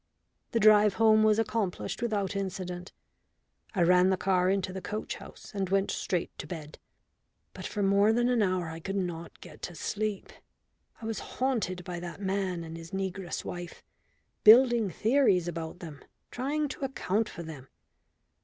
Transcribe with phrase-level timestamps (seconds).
[0.51, 2.91] The drive home was accomplished without incident.
[3.75, 6.79] I ran the car into the coach house and went straight to bed.
[7.53, 10.33] But for more than an hour I could not get to sleep.
[11.03, 13.83] I was haunted by that man and his negress wife,
[14.43, 17.67] building theories about them, trying to account for them.